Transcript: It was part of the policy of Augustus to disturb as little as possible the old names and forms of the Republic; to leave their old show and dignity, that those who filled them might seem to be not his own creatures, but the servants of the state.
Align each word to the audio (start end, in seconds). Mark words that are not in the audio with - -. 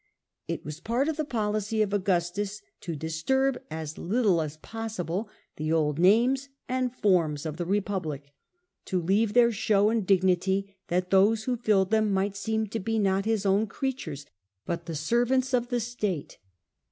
It 0.47 0.65
was 0.65 0.79
part 0.79 1.07
of 1.09 1.15
the 1.17 1.23
policy 1.23 1.83
of 1.83 1.93
Augustus 1.93 2.63
to 2.79 2.95
disturb 2.95 3.61
as 3.69 3.99
little 3.99 4.41
as 4.41 4.57
possible 4.57 5.29
the 5.57 5.71
old 5.71 5.99
names 5.99 6.49
and 6.67 6.91
forms 6.91 7.45
of 7.45 7.57
the 7.57 7.67
Republic; 7.67 8.31
to 8.85 8.99
leave 8.99 9.33
their 9.33 9.49
old 9.49 9.53
show 9.53 9.89
and 9.91 10.03
dignity, 10.03 10.75
that 10.87 11.11
those 11.11 11.43
who 11.43 11.55
filled 11.55 11.91
them 11.91 12.11
might 12.11 12.35
seem 12.35 12.65
to 12.69 12.79
be 12.79 12.97
not 12.97 13.25
his 13.25 13.45
own 13.45 13.67
creatures, 13.67 14.25
but 14.65 14.87
the 14.87 14.95
servants 14.95 15.53
of 15.53 15.67
the 15.69 15.79
state. 15.79 16.39